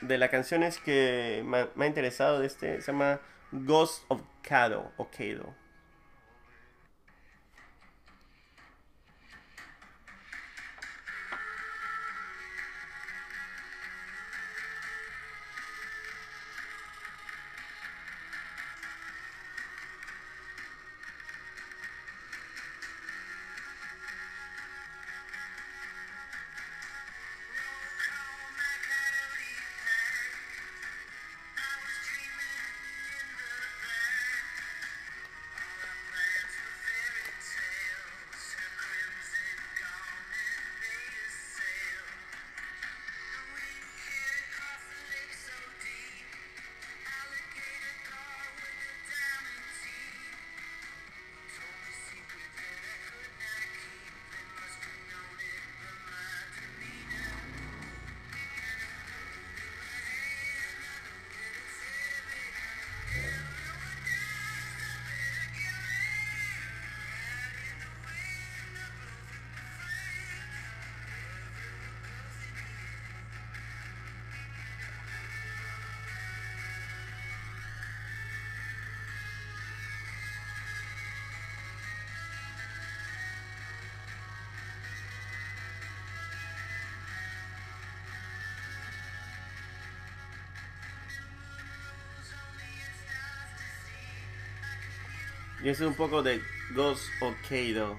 [0.00, 3.20] de las canciones que me, ha interesado de este se llama
[3.52, 5.54] Ghost of Kado o Kado.
[95.66, 96.40] Y eso es un poco de
[96.76, 97.98] Ghost Okado.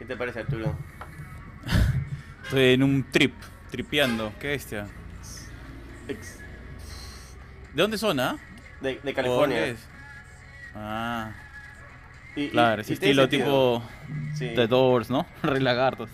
[0.00, 0.76] ¿Qué te parece, Arturo?
[2.42, 3.34] Estoy en un trip,
[3.70, 4.32] tripeando.
[4.40, 4.88] Qué bestia.
[6.08, 6.16] ¿De
[7.72, 8.36] dónde son, ah?
[8.80, 9.76] De, California.
[10.74, 11.30] Ah.
[12.50, 13.80] claro, ese estilo tipo
[14.36, 15.24] The Doors, ¿no?
[15.44, 16.10] Rey Lagartos.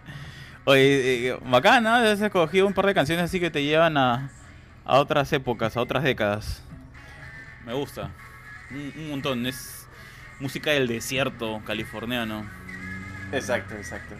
[0.66, 4.30] Oye, eh, bacana, has escogido un par de canciones así que te llevan a,
[4.84, 6.62] a otras épocas, a otras décadas.
[7.64, 8.10] Me gusta.
[8.70, 9.46] Un, un montón.
[9.46, 9.77] Es
[10.40, 12.48] música del desierto californiano.
[13.32, 14.14] Exacto, exacto.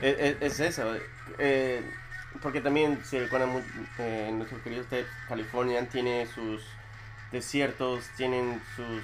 [0.00, 0.94] E, e, es, eso.
[1.38, 1.82] Eh,
[2.40, 3.62] porque también, si recuerdan,
[3.98, 4.84] eh, nuestro querido
[5.28, 6.62] California tiene sus
[7.30, 9.02] desiertos, tienen sus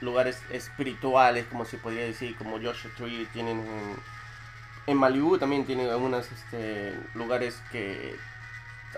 [0.00, 3.96] lugares espirituales, como se podría decir, como Joshua Tree, tienen en,
[4.86, 8.16] en Malibu también tienen algunos este, lugares que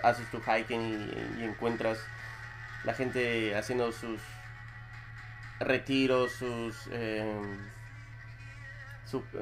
[0.03, 1.99] haces tu hiking y encuentras
[2.83, 4.19] la gente haciendo sus
[5.59, 6.87] retiro, sus...
[6.91, 7.41] Eh,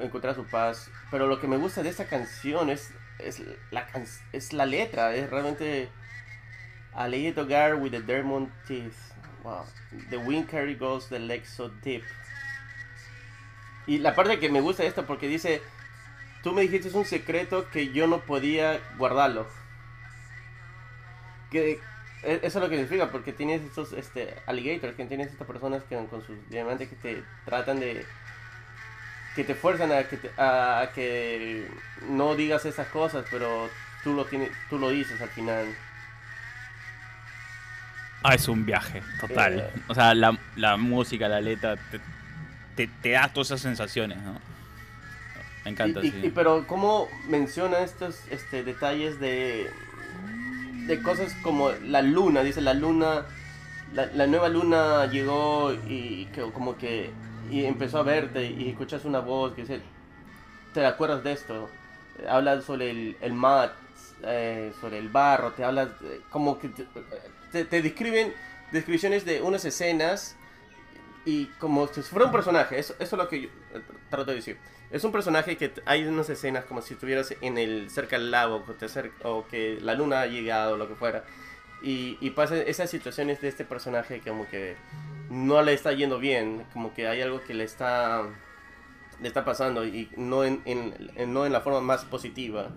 [0.00, 0.90] encontrar su paz.
[1.10, 3.86] Pero lo que me gusta de esta canción es, es, la,
[4.32, 5.90] es la letra, es realmente...
[6.94, 8.96] A little girl with the diamond teeth.
[9.44, 9.66] Wow.
[10.08, 12.02] The wind carry goes the legs so deep.
[13.86, 15.62] Y la parte que me gusta de esto porque dice,
[16.42, 19.46] tú me dijiste es un secreto que yo no podía guardarlo.
[21.50, 21.78] Que
[22.22, 25.96] eso es lo que significa, porque tienes estos este, alligators, que tienes estas personas que
[26.06, 28.04] con sus diamantes que te tratan de.
[29.34, 31.68] que te fuerzan a que, a, que
[32.08, 33.68] no digas esas cosas, pero
[34.02, 35.66] tú lo, tienes, tú lo dices al final.
[38.22, 39.60] Ah, es un viaje, total.
[39.60, 39.70] Eh.
[39.86, 41.76] o sea, la, la, música, la letra,
[42.74, 44.40] te, te, da todas esas sensaciones, ¿no?
[45.64, 46.00] Me encanta.
[46.02, 49.70] Y, y, pero, ¿cómo menciona estos este, detalles de
[50.86, 53.26] de cosas como la luna, dice la luna,
[53.92, 57.10] la, nueva luna llegó y que, como que
[57.50, 59.80] y empezó a verte y escuchas una voz que dice,
[60.74, 61.68] ¿te acuerdas de esto?
[62.28, 63.72] Habla sobre el, el mat,
[64.24, 65.88] eh, sobre el barro, te hablas
[66.30, 68.32] como que te, te, describen
[68.72, 70.36] descripciones de unas escenas
[71.24, 74.36] y como si fuera un personaje, eso, eso es lo que yo eh, trato de
[74.36, 74.58] decir.
[74.90, 78.64] Es un personaje que hay unas escenas como si estuvieras en el cerca del lago
[79.24, 81.24] o que la luna ha llegado o lo que fuera.
[81.82, 84.76] Y, y pasa esas situaciones de este personaje como que
[85.28, 88.24] no le está yendo bien, como que hay algo que le está
[89.20, 92.70] le está pasando y no en, en, no en la forma más positiva.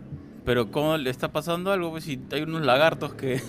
[0.45, 1.91] Pero ¿cómo le está pasando algo?
[1.91, 3.41] Pues si hay unos lagartos que,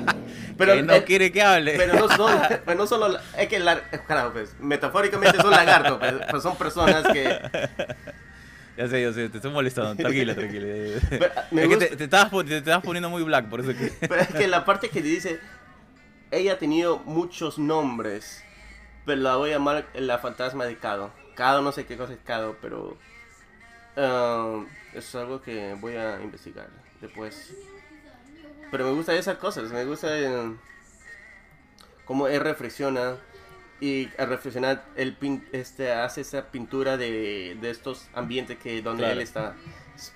[0.56, 1.74] Pero que no eh, quiere que hable.
[1.76, 2.32] Pero no son,
[2.64, 7.04] pero no solo, es que, la- claro, pues, metafóricamente son lagartos, pues, pues son personas
[7.12, 7.38] que,
[8.76, 9.94] Ya sé, ya sé, te estoy molestando.
[9.94, 10.66] Tranquila, tranquila.
[11.08, 11.26] Pero,
[11.62, 13.92] es que te, te estabas, te estabas poniendo muy black, por eso que...
[14.00, 15.38] pero es que la parte que dice,
[16.32, 18.42] ella ha tenido muchos nombres,
[19.06, 21.12] pero la voy a llamar la fantasma de Kado.
[21.36, 22.96] Kado, no sé qué cosa es Kado, pero
[23.96, 26.68] ah, es algo que voy a investigar
[27.00, 27.52] después.
[28.70, 30.52] Pero me gustan esas cosas, me gusta eh,
[32.04, 33.16] cómo él reflexiona
[33.80, 39.02] y al reflexionar él pin- este, hace esa pintura de, de estos ambientes que donde
[39.02, 39.14] Claro.
[39.14, 39.54] él está.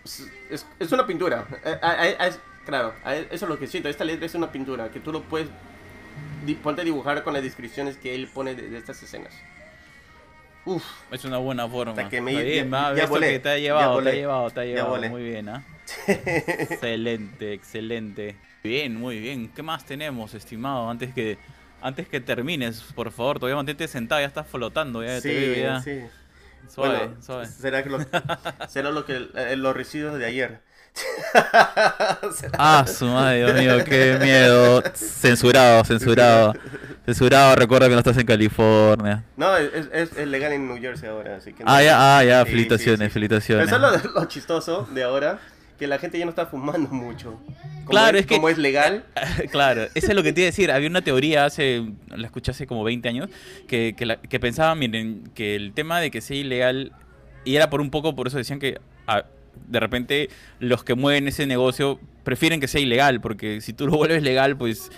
[0.05, 2.29] Es, es- es una pintura, Eh,
[2.64, 2.95] claro,
[3.31, 5.49] eso es lo que siento, esta letra es una pintura que tú lo puedes
[6.45, 9.35] di- ponte a dibujar con las descripciones que él pone de, de estas escenas.
[10.68, 11.92] Uf, Es una buena forma.
[11.92, 14.50] Hasta que me- Está bien, ya- ya volé, que te ha llevado, te ha llevado,
[14.50, 15.09] te ha llevado.
[15.09, 15.64] Muy bien, ¿ah?
[16.07, 18.37] excelente, excelente.
[18.62, 19.48] Bien, muy bien.
[19.54, 20.90] ¿Qué más tenemos, estimado?
[20.90, 21.38] Antes que
[21.81, 25.81] antes que termines, por favor, todavía mantente sentado, ya estás flotando, ya te veo ya.
[25.81, 26.00] sí.
[26.68, 27.46] Suave, Bueno, suave.
[27.46, 27.98] Será que lo,
[28.68, 30.61] será lo que eh, los residuos de ayer.
[32.59, 34.83] Ah, su madre, Dios mío, qué miedo.
[34.94, 36.55] Censurado, censurado.
[37.07, 39.24] Censurado, recuerda que no estás en California.
[39.37, 42.24] No, es, es, es legal en New Jersey ahora, así que no- Ah, ya, ah,
[42.24, 43.11] ya, Sí, felicitaciones, sí, sí.
[43.14, 43.66] felicitaciones.
[43.68, 45.38] Eso es lo, lo chistoso de ahora,
[45.79, 47.38] que la gente ya no está fumando mucho.
[47.85, 49.05] Como Claro, es que- Como es legal,
[49.51, 50.70] claro, eso es lo que te iba a decir.
[50.70, 53.29] Había una teoría hace, la escuché hace como 20 años,
[53.66, 56.92] que, que, la- que pensaba, miren, que el tema de que sea ilegal,
[57.44, 58.79] y era por un poco, por eso decían que
[59.66, 63.92] de repente los que mueven ese negocio prefieren que sea ilegal, porque si tú lo
[63.97, 64.90] vuelves legal, pues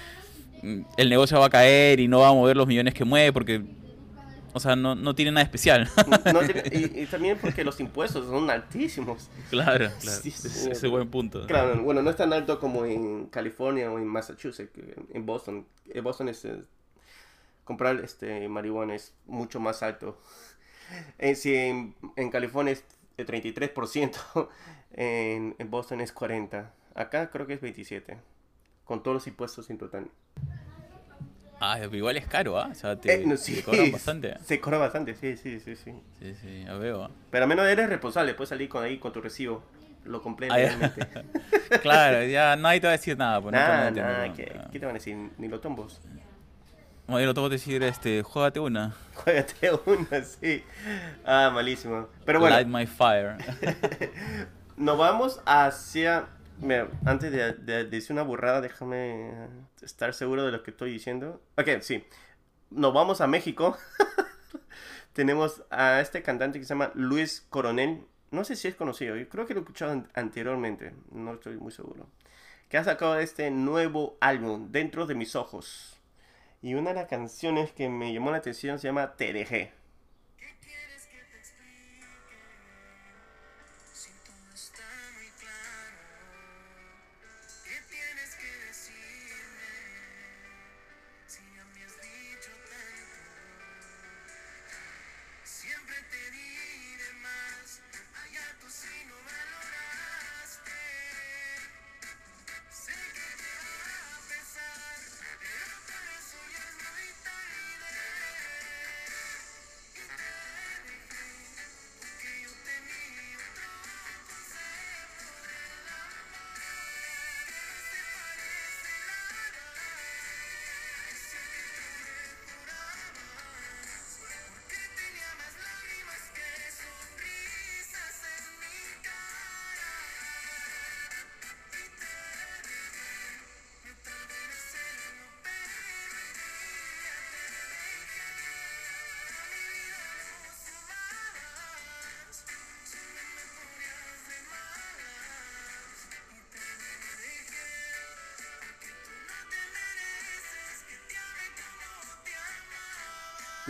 [0.62, 3.32] mm, el negocio va a caer y no va a mover los millones que mueve,
[3.32, 3.62] porque,
[4.52, 5.88] o sea, no, no tiene nada especial.
[6.32, 6.40] no
[6.72, 9.30] y, y también porque los impuestos son altísimos.
[9.48, 10.20] claro, claro.
[10.22, 11.46] Sí, sí, Ese buen punto.
[11.46, 14.72] Claro, bueno, no es tan alto como en California o en Massachusetts,
[15.12, 15.66] en Boston.
[15.88, 16.56] En Boston es eh,
[17.64, 20.18] comprar este marihuana es mucho más alto.
[21.18, 22.84] En, si en, en California es
[23.24, 23.40] de
[23.74, 24.48] 33%,
[24.92, 26.66] en, en Boston es 40%.
[26.94, 28.16] Acá creo que es 27%,
[28.84, 30.08] con todos los impuestos en total.
[31.62, 32.68] Ah, igual es caro, ¿ah?
[32.72, 34.38] O sea, te, Eh, no, te cobran bastante.
[34.44, 35.92] Se cobra bastante, sí, sí, sí, sí.
[36.18, 37.10] Sí, sí, ya veo.
[37.30, 39.62] Pero al menos eres responsable, puedes salir con ahí con tu recibo.
[40.04, 40.56] Lo compré ya.
[40.56, 41.06] legalmente.
[41.82, 43.40] Claro, ya nadie te va a decir nada.
[43.40, 43.64] Pues, no te
[44.00, 44.34] nada, ¿no?
[44.34, 44.68] ¿qué, Ah.
[44.72, 45.16] ¿qué te van a decir?
[45.38, 46.00] Ni los tombos.
[47.10, 48.94] Modelo, te voy a decir, este, juégate una.
[49.14, 50.62] Juégate una, sí.
[51.24, 52.08] Ah, malísimo.
[52.24, 53.36] Pero bueno, Light my fire.
[54.76, 56.28] nos vamos hacia...
[56.60, 59.32] Mira, antes de, de- de decir una burrada, déjame
[59.82, 61.42] estar seguro de lo que estoy diciendo.
[61.58, 62.04] Ok, sí.
[62.70, 63.76] Nos vamos a México.
[65.12, 68.04] Tenemos a este cantante que se llama Luis Coronel.
[68.30, 71.56] No sé si es conocido, yo creo que lo he escuchado an- anteriormente, no estoy
[71.56, 72.06] muy seguro.
[72.68, 75.96] Que ha sacado este nuevo álbum, Dentro de mis ojos.
[76.62, 79.32] Y una de las canciones que me llamó la atención se llama Te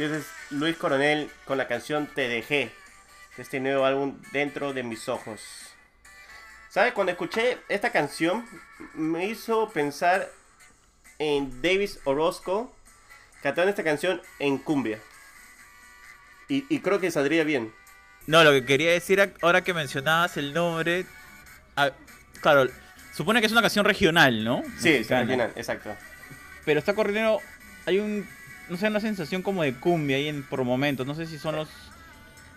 [0.01, 2.73] Y ese es Luis Coronel con la canción Te dejé.
[3.37, 5.43] de Este nuevo álbum Dentro de mis ojos.
[6.71, 6.95] ¿Sabes?
[6.95, 8.47] Cuando escuché esta canción
[8.95, 10.31] me hizo pensar
[11.19, 12.75] en Davis Orozco
[13.43, 14.99] cantando esta canción en cumbia.
[16.49, 17.71] Y, y creo que saldría bien.
[18.27, 21.05] No, lo que quería decir ahora que mencionabas el nombre.
[21.77, 21.91] ah,
[22.41, 22.71] claro,
[23.13, 24.63] supone que es una canción regional, ¿no?
[24.79, 25.21] Sí, Mexicana.
[25.25, 25.95] original, exacto.
[26.65, 27.39] Pero está corriendo.
[27.85, 28.27] Hay un.
[28.71, 31.07] No sé, una sensación como de cumbia ahí en, por momentos.
[31.07, 31.69] No sé si son los.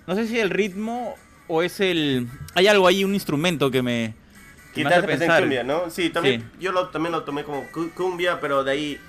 [0.08, 1.16] No sé si el ritmo
[1.48, 2.28] o es el.
[2.54, 4.14] Hay algo ahí, un instrumento que me.
[4.74, 5.40] que me Quizás hace pensé en pensar.
[5.42, 5.90] cumbia, ¿no?
[5.90, 6.48] Sí, también, Sí.
[6.62, 9.00] yo lo, también lo tomé como cu- cumbia, pero de ahí,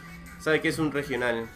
[0.41, 1.47] ¿sabe que es un regional?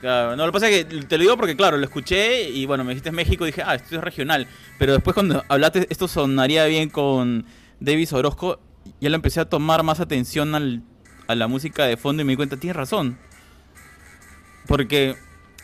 [0.00, 2.66] Claro, no, lo que pasa es que te lo digo porque, claro, lo escuché y
[2.66, 4.46] bueno, me dijiste México y dije, ah, esto es regional.
[4.78, 7.46] Pero después cuando hablaste, esto sonaría bien con
[7.80, 8.60] Davis Orozco,
[9.00, 10.82] ya le empecé a tomar más atención al-
[11.28, 13.18] a la música de fondo y me di cuenta, tienes razón.
[14.66, 15.16] Porque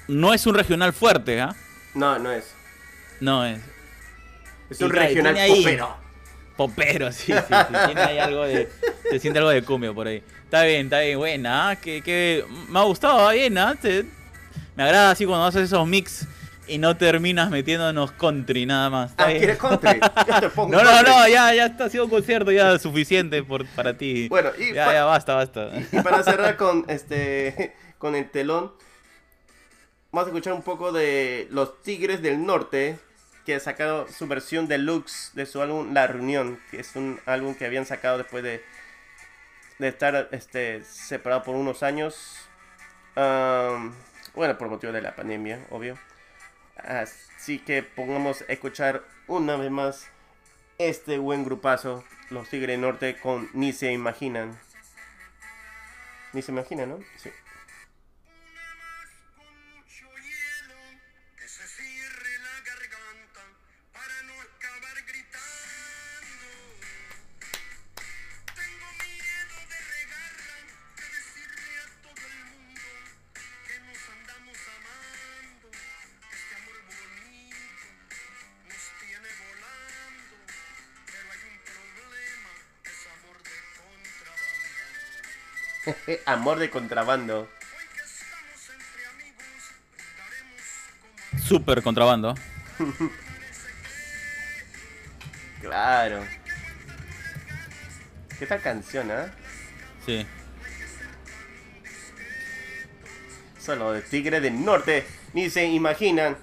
[0.09, 1.55] no es un regional fuerte, ¿ah?
[1.95, 2.53] No, no es.
[3.21, 3.61] No es.
[4.71, 5.97] Es un regional ahí- popero.
[6.57, 7.75] Popero, sí, sí, sí.
[7.87, 8.69] Tiene ahí algo de.
[9.11, 10.23] Se siente algo de cumbia por ahí.
[10.45, 11.71] Está bien, está bien, buena.
[11.71, 11.77] ¿ah?
[11.77, 13.75] Que, que me ha gustado, va bien, ¿ah?
[14.77, 16.27] Me agrada así cuando haces esos mix
[16.69, 19.11] y no terminas metiéndonos country nada más.
[19.11, 19.39] Está Ah, bien.
[19.39, 20.01] ¿quieres country?
[20.29, 21.11] Yo te pongo No, no, country.
[21.13, 24.29] no, ya, ya está, ha sido un concierto ya suficiente por, para ti.
[24.29, 25.71] Bueno, y, ya, pa- ya, basta, basta.
[25.91, 28.73] y para cerrar con este con el telón,
[30.13, 32.99] vamos a escuchar un poco de Los Tigres del Norte,
[33.47, 37.55] que ha sacado su versión deluxe de su álbum La Reunión, que es un álbum
[37.55, 38.63] que habían sacado después de,
[39.79, 42.47] de estar este, separado por unos años.
[43.17, 43.95] Am,
[44.35, 45.99] bueno, por motivo de la pandemia, obvio.
[46.77, 50.09] Así que pongamos a escuchar una vez más
[50.77, 54.59] este buen grupazo, Los Tigres del Norte, con Ni se imaginan.
[56.35, 56.99] Ni se imagina, ¿no?
[57.17, 57.31] Sí.
[86.33, 87.49] Amor de contrabando.
[91.47, 92.35] Súper contrabando.
[95.61, 96.25] Claro.
[98.37, 99.33] ¿Qué tal canción, ah?
[100.05, 100.27] Sí.
[103.61, 105.07] Solo de Tigre del Norte.
[105.35, 106.37] Ni se imaginan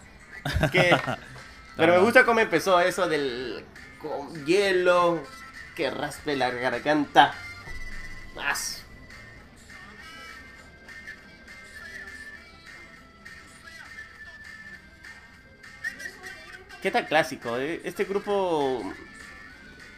[0.71, 0.97] que...
[1.75, 3.65] Pero me gusta cómo empezó eso del...
[4.01, 5.21] Con hielo
[5.75, 7.33] que raspe la garganta.
[8.37, 8.85] Más.
[16.81, 17.57] ¿Qué tal clásico?
[17.57, 17.81] eh?
[17.83, 18.81] Este grupo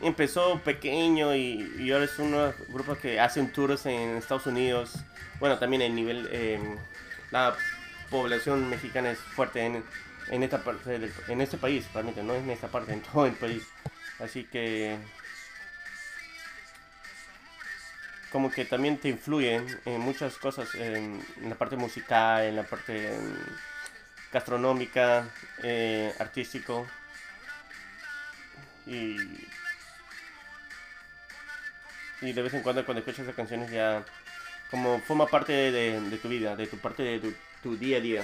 [0.01, 4.95] empezó pequeño y, ahora es uno de los grupos que hacen tours en Estados Unidos.
[5.39, 6.59] Bueno, también el nivel, eh,
[7.31, 7.55] la
[8.09, 9.83] población mexicana es fuerte en,
[10.29, 13.33] en esta parte, del- en este país, realmente, no en esta parte, en todo el
[13.33, 13.63] país.
[14.19, 14.97] Así que
[18.31, 22.63] como que también te influyen en muchas cosas, en, en la parte musical, en la
[22.63, 23.35] parte em,
[24.31, 25.29] gastronómica,
[25.63, 26.87] eh, artístico.
[28.85, 29.15] Y,
[32.21, 34.03] y de vez en cuando cuando escuchas esas canciones ya
[34.71, 38.23] como forma parte de, tu vida, de tu parte de tu, día a día.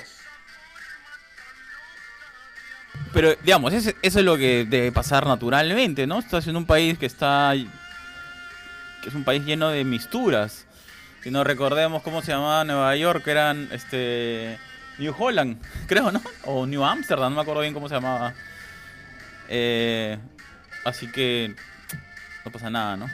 [3.13, 6.19] Pero, digamos, eso es lo que debe pasar naturalmente, ¿no?
[6.19, 7.53] Estás en un país que está.
[9.03, 10.65] que es un país lleno de misturas.
[11.21, 14.57] Si no recordemos cómo se llamaba Nueva York, eran este.
[14.97, 16.21] New Holland, creo, ¿no?
[16.45, 18.33] O New Amsterdam, no me acuerdo bien cómo se llamaba.
[19.49, 20.17] Eh,
[20.85, 21.55] así que.
[22.45, 23.09] no pasa nada, ¿no?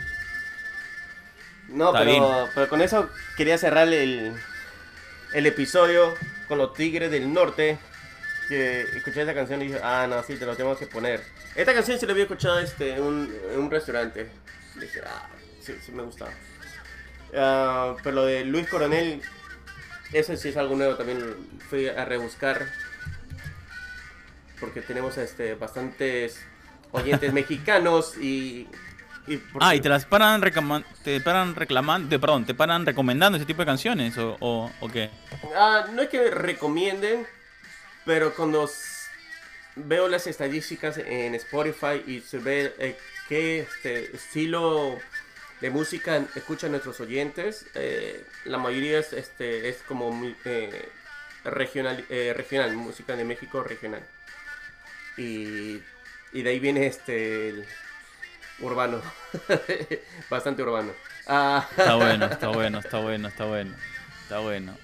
[1.69, 4.33] No, pero, pero con eso quería cerrar el,
[5.33, 6.13] el episodio
[6.47, 7.77] con los Tigres del Norte.
[8.47, 11.23] Que escuché esa canción y dije, ah, no, sí, te lo tengo que poner.
[11.55, 14.29] Esta canción sí la había escuchado este, en, un, en un restaurante.
[14.75, 15.29] Dije, ah,
[15.61, 16.31] sí, sí me gustaba.
[17.35, 19.21] Ah, pero lo de Luis Coronel,
[20.13, 21.19] ese sí es algo nuevo también.
[21.69, 22.67] Fui a rebuscar.
[24.59, 26.39] Porque tenemos este, bastantes
[26.91, 28.67] oyentes mexicanos y.
[29.61, 30.41] Ah, y te las paran,
[31.01, 35.11] te paran reclamando, perdón, te paran recomendando ese tipo de canciones, o, o, o qué?
[35.55, 37.25] Ah, no es que recomienden,
[38.03, 38.69] pero cuando
[39.75, 42.97] veo las estadísticas en Spotify y se ve eh,
[43.29, 44.97] qué este, estilo
[45.63, 50.11] de música escuchan nuestros oyentes, eh, la mayoría es, este, es como
[50.43, 50.89] eh,
[51.45, 54.03] regional, eh, regional, música de México regional.
[55.15, 55.79] Y,
[56.33, 57.63] y de ahí viene este
[58.59, 59.01] urbano,
[60.29, 60.91] bastante urbano.
[61.27, 63.73] Ah, Está bueno, está bueno, está bueno, está bueno.
[64.23, 64.77] Está bueno.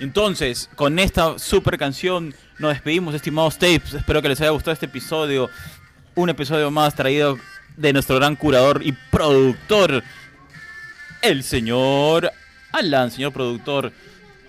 [0.00, 3.94] Entonces, con esta super canción nos despedimos, estimados tapes.
[3.94, 5.48] Espero que les haya gustado este episodio.
[6.16, 7.38] Un episodio más traído
[7.80, 10.02] de nuestro gran curador y productor,
[11.22, 12.30] el señor
[12.72, 13.92] Alan, señor productor.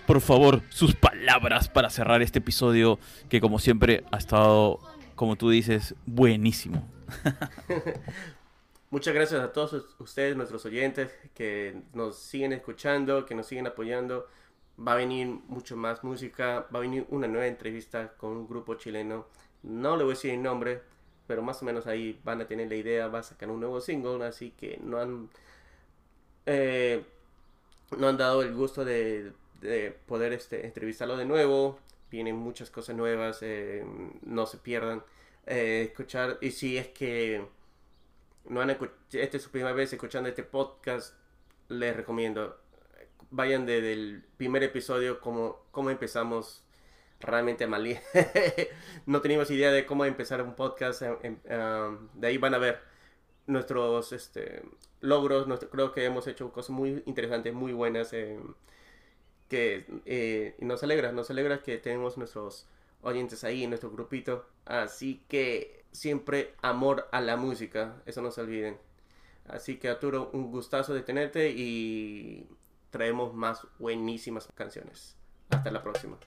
[0.05, 4.79] Por favor, sus palabras para cerrar este episodio que como siempre ha estado,
[5.15, 6.85] como tú dices, buenísimo.
[8.89, 14.27] Muchas gracias a todos ustedes, nuestros oyentes, que nos siguen escuchando, que nos siguen apoyando.
[14.77, 18.75] Va a venir mucho más música, va a venir una nueva entrevista con un grupo
[18.75, 19.27] chileno.
[19.63, 20.81] No le voy a decir el nombre,
[21.31, 23.79] pero más o menos ahí van a tener la idea, va a sacar un nuevo
[23.79, 25.29] single, así que no han,
[26.45, 27.05] eh,
[27.97, 31.79] no han dado el gusto de, de poder este, entrevistarlo de nuevo.
[32.09, 33.85] Vienen muchas cosas nuevas, eh,
[34.23, 35.03] no se pierdan.
[35.45, 37.45] eh, escuchar, y si es que
[38.49, 38.71] no han
[39.13, 41.15] esta es su primera vez escuchando este podcast,
[41.69, 42.57] les recomiendo
[43.29, 46.65] vayan desde el primer episodio como cómo empezamos
[47.21, 47.85] realmente mal.
[49.05, 51.01] no teníamos idea de cómo empezar un podcast.
[51.03, 52.79] um, de ahí van a ver
[53.47, 54.63] nuestros este,
[54.99, 55.47] logros.
[55.47, 58.13] nuestro- creo que hemos hecho cosas muy interesantes, muy buenas.
[58.13, 58.53] em,
[59.47, 62.67] que eh, y nos alegra, nos alegra que tenemos nuestros
[63.01, 64.45] oyentes ahí, nuestro grupito.
[64.65, 68.77] Así que siempre amor a la música, eso no se olviden.
[69.47, 72.47] Así que Arturo, un gustazo de tenerte y
[72.91, 75.17] traemos más buenísimas canciones.
[75.49, 76.17] Hasta la próxima.